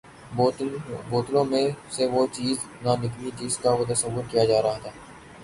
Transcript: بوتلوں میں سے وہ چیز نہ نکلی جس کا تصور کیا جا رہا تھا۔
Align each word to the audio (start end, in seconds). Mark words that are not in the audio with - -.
بوتلوں 1.09 1.45
میں 1.45 1.63
سے 1.91 2.07
وہ 2.07 2.25
چیز 2.31 2.65
نہ 2.81 2.95
نکلی 3.01 3.29
جس 3.37 3.57
کا 3.57 3.75
تصور 3.89 4.23
کیا 4.31 4.45
جا 4.45 4.61
رہا 4.61 4.77
تھا۔ 4.81 4.89